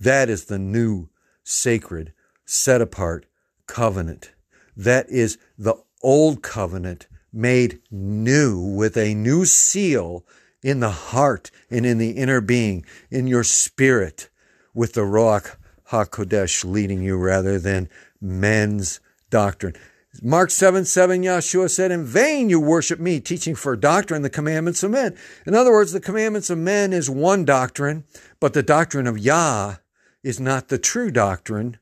[0.00, 1.08] That is the new,
[1.44, 2.12] sacred,
[2.46, 3.26] set apart
[3.66, 4.32] covenant.
[4.76, 10.24] That is the old covenant made new with a new seal
[10.62, 14.30] in the heart and in the inner being, in your spirit,
[14.74, 15.56] with the Ruach
[15.90, 17.88] HaKodesh leading you rather than
[18.20, 19.00] men's
[19.30, 19.74] doctrine.
[20.22, 24.82] Mark 7 7, Yeshua said, In vain you worship me, teaching for doctrine the commandments
[24.82, 25.16] of men.
[25.46, 28.04] In other words, the commandments of men is one doctrine,
[28.40, 29.76] but the doctrine of Yah
[30.22, 31.78] is not the true doctrine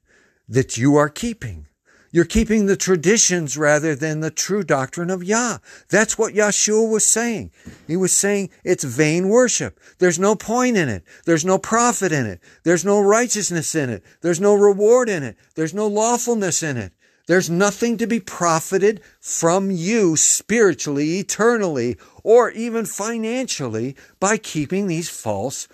[0.49, 1.66] that you are keeping.
[2.12, 5.59] You're keeping the traditions rather than the true doctrine of Yah.
[5.89, 7.51] That's what Yeshua was saying.
[7.87, 9.79] He was saying it's vain worship.
[9.99, 11.05] There's no point in it.
[11.27, 12.41] There's no profit in it.
[12.64, 14.03] There's no righteousness in it.
[14.22, 15.37] There's no reward in it.
[15.57, 16.93] There's no lawfulness in it.
[17.27, 25.09] There's nothing to be profited from you spiritually, eternally, or even financially by keeping these
[25.09, 25.66] false,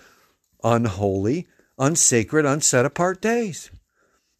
[0.63, 1.47] unholy,
[1.77, 3.69] unsacred, unset apart days.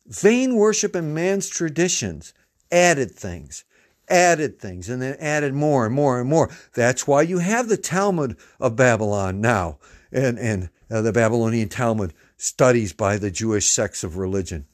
[0.07, 2.33] Vain worship and man's traditions
[2.71, 3.63] added things,
[4.09, 6.49] added things, and then added more and more and more.
[6.73, 9.77] That's why you have the Talmud of Babylon now,
[10.11, 14.65] and, and uh, the Babylonian Talmud studies by the Jewish sects of religion.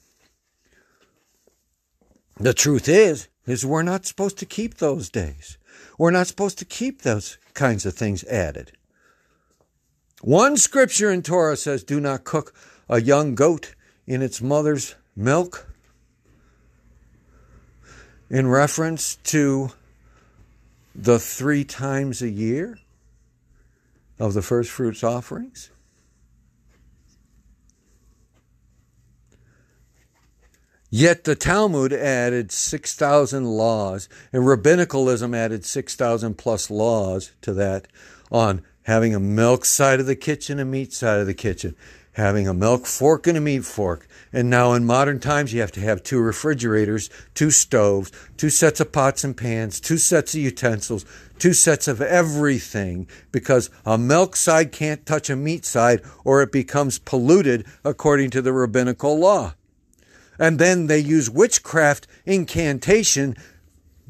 [2.39, 5.57] The truth is, is we're not supposed to keep those days.
[5.97, 8.71] We're not supposed to keep those kinds of things added.
[10.21, 12.53] One scripture in Torah says, do not cook
[12.87, 13.75] a young goat
[14.07, 15.67] in its mother's milk
[18.29, 19.71] in reference to
[20.95, 22.79] the three times a year
[24.17, 25.71] of the first fruits offerings.
[30.91, 37.87] Yet the Talmud added 6,000 laws, and rabbinicalism added 6,000 plus laws to that
[38.31, 41.75] on having a milk side of the kitchen, a meat side of the kitchen,
[42.13, 44.07] having a milk fork and a meat fork.
[44.33, 48.79] And now in modern times, you have to have two refrigerators, two stoves, two sets
[48.79, 51.05] of pots and pans, two sets of utensils,
[51.37, 56.51] two sets of everything because a milk side can't touch a meat side or it
[56.51, 59.53] becomes polluted according to the rabbinical law
[60.39, 63.35] and then they use witchcraft incantation,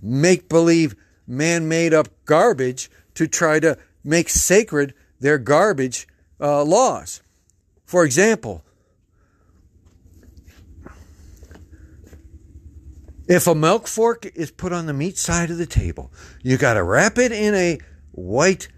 [0.01, 0.95] make believe
[1.27, 6.07] man made up garbage to try to make sacred their garbage
[6.39, 7.21] uh, laws.
[7.85, 8.63] For example,
[13.27, 16.11] if a milk fork is put on the meat side of the table,
[16.43, 17.79] you got to wrap it in a
[18.11, 18.69] white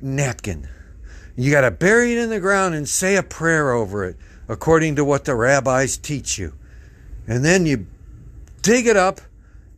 [0.00, 0.68] napkin.
[1.36, 4.16] You got to bury it in the ground and say a prayer over it,
[4.48, 6.57] according to what the rabbis teach you
[7.28, 7.86] and then you
[8.62, 9.20] dig it up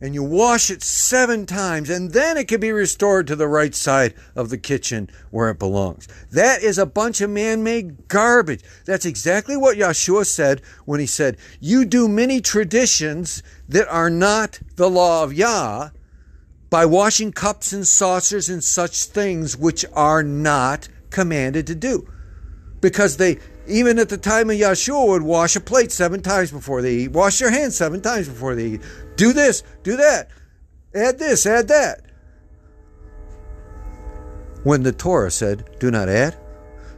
[0.01, 3.75] and you wash it seven times, and then it can be restored to the right
[3.75, 6.07] side of the kitchen where it belongs.
[6.31, 8.63] That is a bunch of man made garbage.
[8.85, 14.59] That's exactly what Yeshua said when he said, You do many traditions that are not
[14.75, 15.91] the law of Yah
[16.71, 22.11] by washing cups and saucers and such things which are not commanded to do.
[22.79, 23.37] Because they
[23.67, 27.11] even at the time of Yeshua, would wash a plate seven times before they eat,
[27.11, 28.81] wash their hands seven times before they eat,
[29.15, 30.29] do this, do that,
[30.95, 32.01] add this, add that.
[34.63, 36.35] When the Torah said, do not add,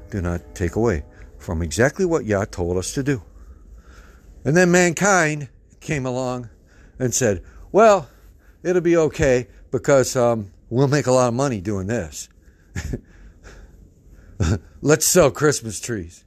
[0.10, 1.04] do not take away
[1.38, 3.22] from exactly what Yah told us to do.
[4.46, 5.50] And then mankind
[5.80, 6.50] came along
[7.00, 8.10] and said, well,
[8.64, 12.30] it'll be okay because um, we'll make a lot of money doing this.
[14.82, 16.23] Let's sell Christmas trees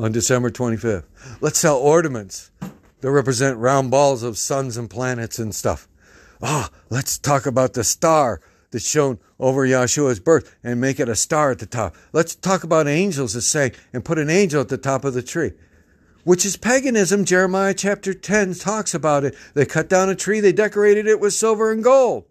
[0.00, 1.04] on December 25th.
[1.42, 2.50] Let's sell ornaments
[3.00, 5.86] that represent round balls of suns and planets and stuff.
[6.42, 8.40] Ah, let's talk about the star
[8.70, 11.94] that's shown over Yahshua's birth and make it a star at the top.
[12.12, 15.22] Let's talk about angels that say and put an angel at the top of the
[15.22, 15.52] tree,
[16.24, 17.26] which is paganism.
[17.26, 19.34] Jeremiah chapter 10 talks about it.
[19.52, 22.24] They cut down a tree, they decorated it with silver and gold.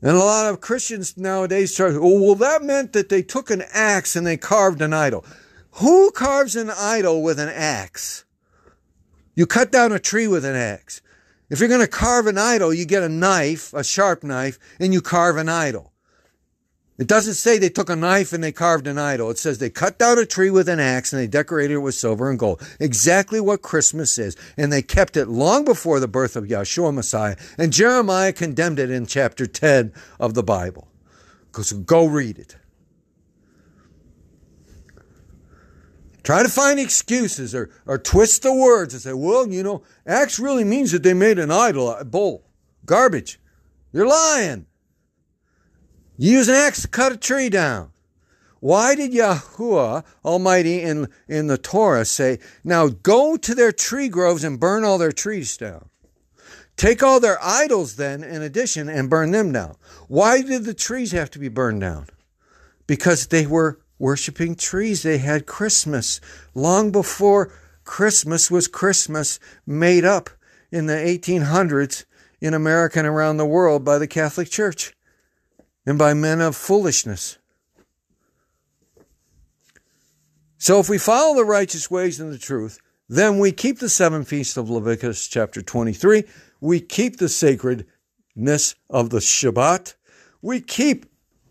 [0.00, 3.64] And a lot of Christians nowadays start, oh, well, that meant that they took an
[3.72, 5.24] axe and they carved an idol.
[5.78, 8.24] Who carves an idol with an axe?
[9.34, 11.02] You cut down a tree with an axe.
[11.50, 14.94] If you're going to carve an idol, you get a knife, a sharp knife, and
[14.94, 15.92] you carve an idol.
[16.98, 19.28] It doesn't say they took a knife and they carved an idol.
[19.28, 21.94] It says they cut down a tree with an axe and they decorated it with
[21.94, 22.66] silver and gold.
[22.80, 24.34] Exactly what Christmas is.
[24.56, 27.36] And they kept it long before the birth of Yahshua Messiah.
[27.58, 30.88] And Jeremiah condemned it in chapter 10 of the Bible.
[31.62, 32.56] So go read it.
[36.26, 40.40] Try to find excuses or, or twist the words and say, well, you know, axe
[40.40, 42.42] really means that they made an idol, a bull.
[42.84, 43.38] Garbage.
[43.92, 44.66] You're lying.
[46.16, 47.92] You use an axe to cut a tree down.
[48.58, 54.42] Why did Yahuwah Almighty in, in the Torah say, now go to their tree groves
[54.42, 55.90] and burn all their trees down?
[56.76, 59.76] Take all their idols then, in addition, and burn them down.
[60.08, 62.08] Why did the trees have to be burned down?
[62.88, 65.02] Because they were worshiping trees.
[65.02, 66.20] They had Christmas
[66.54, 67.52] long before
[67.84, 70.28] Christmas was Christmas, made up
[70.70, 72.04] in the 1800s
[72.40, 74.92] in America and around the world by the Catholic Church
[75.86, 77.38] and by men of foolishness.
[80.58, 82.78] So if we follow the righteous ways and the truth,
[83.08, 86.24] then we keep the seven feasts of Leviticus chapter 23.
[86.60, 89.94] We keep the sacredness of the Shabbat.
[90.42, 91.06] We keep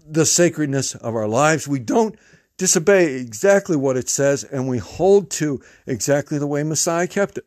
[0.06, 1.68] the sacredness of our lives.
[1.68, 2.18] We don't
[2.58, 7.45] disobey exactly what it says and we hold to exactly the way Messiah kept it.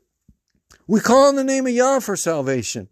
[0.86, 2.88] We call on the name of Yah for salvation.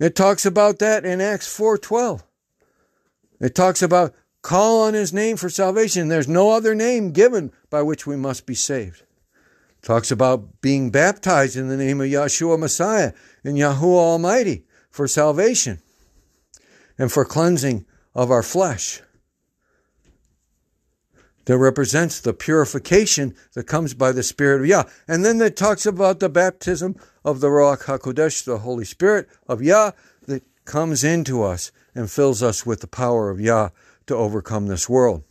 [0.00, 2.24] It talks about that in Acts 4:12.
[3.40, 6.08] It talks about call on his name for salvation.
[6.08, 9.02] There's no other name given by which we must be saved.
[9.02, 13.12] It talks about being baptized in the name of Yahshua Messiah
[13.44, 15.80] and Yahuwah Almighty for salvation
[16.98, 19.00] and for cleansing of our flesh
[21.44, 24.84] that represents the purification that comes by the Spirit of Yah.
[25.06, 29.62] And then it talks about the baptism of the Ruach HaKodesh, the Holy Spirit of
[29.62, 29.92] Yah,
[30.26, 33.70] that comes into us and fills us with the power of Yah
[34.06, 35.22] to overcome this world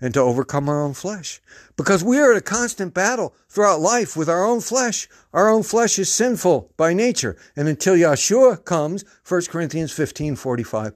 [0.00, 1.40] and to overcome our own flesh.
[1.76, 5.08] Because we are at a constant battle throughout life with our own flesh.
[5.32, 7.36] Our own flesh is sinful by nature.
[7.56, 10.92] And until Yahshua comes, 1 Corinthians 15, 45,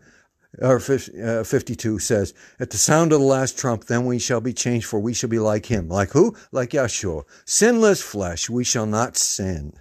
[0.59, 4.53] or uh, 52 says, At the sound of the last trump, then we shall be
[4.53, 5.89] changed, for we shall be like him.
[5.89, 6.37] Like who?
[6.51, 7.25] Like Yahshua.
[7.47, 9.73] Sinless flesh, we shall not sin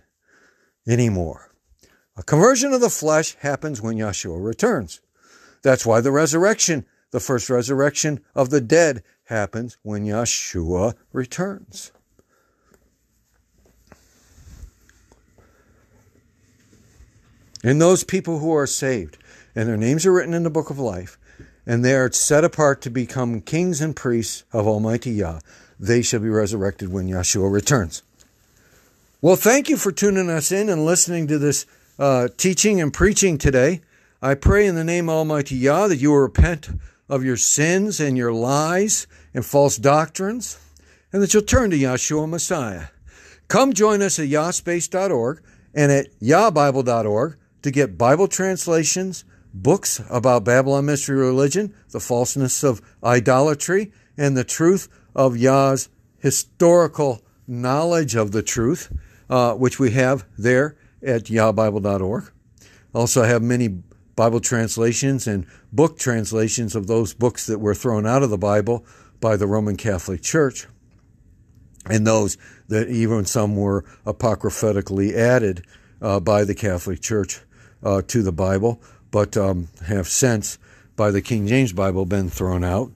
[0.87, 1.53] anymore.
[2.15, 5.01] A conversion of the flesh happens when Yahshua returns.
[5.61, 11.91] That's why the resurrection, the first resurrection of the dead, happens when Yahshua returns.
[17.63, 19.17] And those people who are saved,
[19.55, 21.17] and their names are written in the book of life,
[21.65, 25.39] and they are set apart to become kings and priests of Almighty Yah.
[25.79, 28.03] They shall be resurrected when Yahshua returns.
[29.21, 31.65] Well, thank you for tuning us in and listening to this
[31.99, 33.81] uh, teaching and preaching today.
[34.21, 36.69] I pray in the name of Almighty Yah that you will repent
[37.09, 40.59] of your sins and your lies and false doctrines,
[41.11, 42.85] and that you'll turn to Yahshua Messiah.
[43.47, 45.41] Come join us at yahspace.org
[45.73, 52.81] and at yahbible.org to get Bible translations, books about Babylon Mystery Religion, the falseness of
[53.03, 58.91] idolatry, and the truth of Yah's historical knowledge of the truth,
[59.29, 62.31] uh, which we have there at yahbible.org.
[62.93, 63.81] Also, I have many
[64.15, 68.85] Bible translations and book translations of those books that were thrown out of the Bible
[69.19, 70.67] by the Roman Catholic Church,
[71.89, 72.37] and those
[72.67, 75.65] that even some were apocryphatically added
[76.01, 77.41] uh, by the Catholic Church
[77.83, 78.81] uh, to the Bible
[79.11, 80.57] but um, have since,
[80.95, 82.91] by the King James Bible, been thrown out.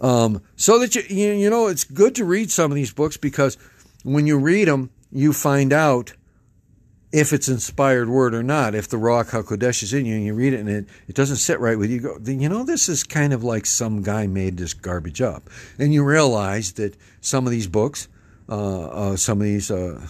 [0.00, 3.58] Um, so that you, you know, it's good to read some of these books because
[4.04, 6.14] when you read them, you find out
[7.10, 8.74] if it's inspired word or not.
[8.74, 11.36] If the Ruach HaKodesh is in you and you read it and it, it doesn't
[11.36, 14.26] sit right with you, you go, you know, this is kind of like some guy
[14.26, 15.48] made this garbage up.
[15.78, 18.08] And you realize that some of these books,
[18.48, 20.06] uh, uh, some of these uh,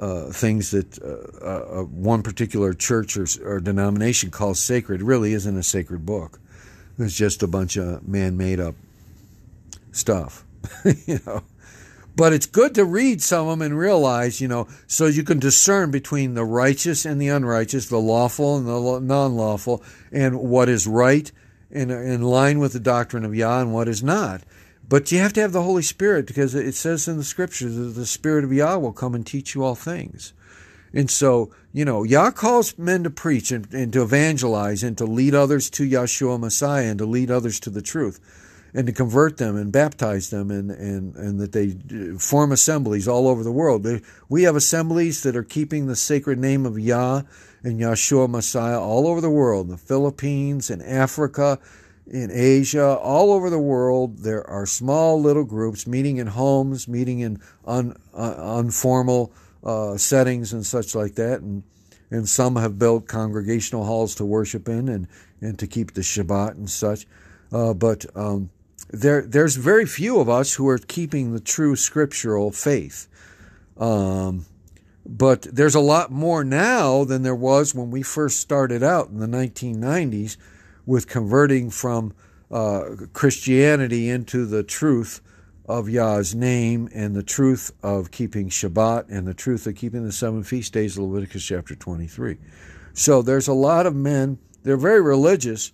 [0.00, 5.58] uh, things that uh, uh, one particular church or, or, denomination calls sacred really isn't
[5.58, 6.40] a sacred book.
[6.98, 8.74] It's just a bunch of man made up
[9.92, 10.44] stuff.
[11.06, 11.42] you know.
[12.16, 15.38] But it's good to read some of them and realize, you know, so you can
[15.38, 20.68] discern between the righteous and the unrighteous, the lawful and the non lawful, and what
[20.68, 21.30] is right
[21.70, 24.42] in, in line with the doctrine of Yah and what is not.
[24.90, 27.94] But you have to have the Holy Spirit because it says in the scriptures that
[27.94, 30.32] the Spirit of Yah will come and teach you all things.
[30.92, 35.04] And so, you know, Yah calls men to preach and, and to evangelize and to
[35.04, 38.18] lead others to Yahshua Messiah and to lead others to the truth
[38.74, 43.06] and to convert them and baptize them and, and, and that they uh, form assemblies
[43.06, 43.86] all over the world.
[44.28, 47.22] We have assemblies that are keeping the sacred name of Yah
[47.62, 51.60] and Yahshua Messiah all over the world, in the Philippines, in Africa,
[52.10, 54.18] in Asia, all over the world.
[54.18, 59.32] There are small little groups meeting in homes, meeting in un, uh, informal
[59.62, 61.40] uh, settings and such like that.
[61.40, 61.62] And,
[62.10, 65.06] and some have built congregational halls to worship in and,
[65.40, 67.06] and to keep the Shabbat and such.
[67.52, 68.50] Uh, but um,
[68.90, 73.06] there, there's very few of us who are keeping the true scriptural faith.
[73.78, 74.46] Um,
[75.06, 79.18] but there's a lot more now than there was when we first started out in
[79.18, 80.36] the 1990s
[80.90, 82.12] with converting from
[82.50, 82.82] uh,
[83.12, 85.20] Christianity into the truth
[85.68, 90.10] of Yah's name and the truth of keeping Shabbat and the truth of keeping the
[90.10, 92.38] seven feast days of Leviticus chapter 23.
[92.92, 95.70] So there's a lot of men, they're very religious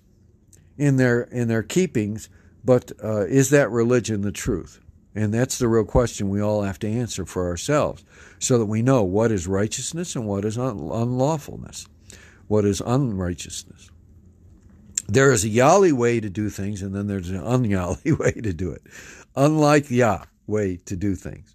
[0.76, 2.28] in their in their keepings,
[2.62, 4.80] but uh, is that religion the truth?
[5.14, 8.04] And that's the real question we all have to answer for ourselves
[8.38, 11.86] so that we know what is righteousness and what is un- unlawfulness,
[12.48, 13.90] what is unrighteousness.
[15.08, 18.52] There is a Yali way to do things, and then there's an un-Yali way to
[18.52, 18.82] do it.
[19.36, 21.54] Unlike Yah way to do things.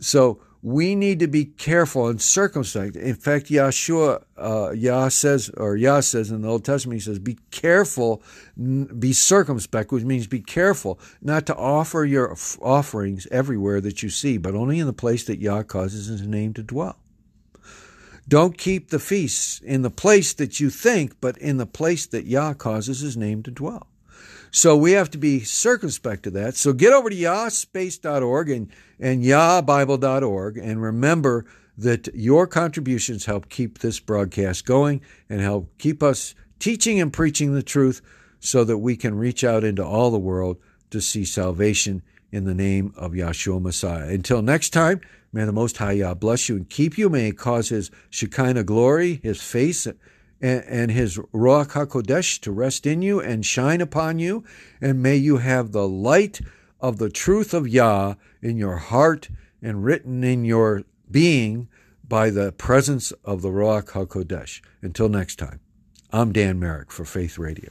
[0.00, 2.96] So we need to be careful and circumspect.
[2.96, 7.18] In fact, Yahshua, uh, Yah says, or Yah says in the Old Testament, he says,
[7.18, 8.22] be careful,
[8.56, 14.38] be circumspect, which means be careful not to offer your offerings everywhere that you see,
[14.38, 16.98] but only in the place that Yah causes his name to dwell.
[18.28, 22.26] Don't keep the feasts in the place that you think, but in the place that
[22.26, 23.86] Yah causes his name to dwell.
[24.50, 26.56] So we have to be circumspect to that.
[26.56, 31.44] So get over to yahspace.org and, and yahbible.org and remember
[31.78, 37.52] that your contributions help keep this broadcast going and help keep us teaching and preaching
[37.52, 38.00] the truth
[38.40, 40.56] so that we can reach out into all the world
[40.90, 42.02] to see salvation
[42.32, 44.08] in the name of Yahshua Messiah.
[44.08, 45.00] Until next time,
[45.36, 47.08] may the Most High Yah bless you and keep you.
[47.08, 49.92] May He cause His Shekinah glory, His face, uh,
[50.40, 54.44] and, and his Ruach HaKodesh to rest in you and shine upon you.
[54.80, 56.40] And may you have the light
[56.80, 59.28] of the truth of Yah in your heart
[59.62, 61.68] and written in your being
[62.06, 64.60] by the presence of the Ruach HaKodesh.
[64.82, 65.60] Until next time,
[66.12, 67.70] I'm Dan Merrick for Faith Radio.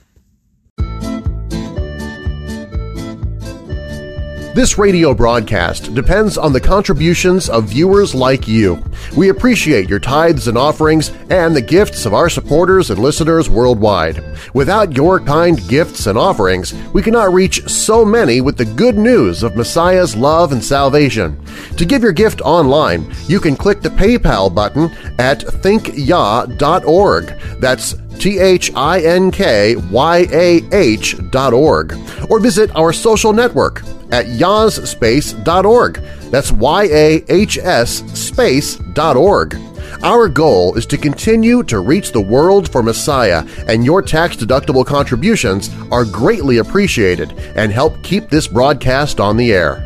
[4.56, 8.82] This radio broadcast depends on the contributions of viewers like you.
[9.18, 14.24] We appreciate your tithes and offerings and the gifts of our supporters and listeners worldwide.
[14.54, 19.44] Without your kind gifts and offerings, we cannot reach so many with the good news
[19.44, 21.38] of Messiah's love and salvation.
[21.76, 24.90] To give your gift online, you can click the PayPal button
[25.20, 27.26] at thinkyah.org.
[27.60, 28.76] That's T-H-I-N-K-Y-A-H
[31.32, 31.94] dot org.
[32.30, 35.94] Or visit our social network at yahsspace.org.
[36.32, 39.56] That's Y-A-H-S space dot org.
[40.04, 45.70] Our goal is to continue to reach the world for Messiah, and your tax-deductible contributions
[45.92, 49.85] are greatly appreciated and help keep this broadcast on the air.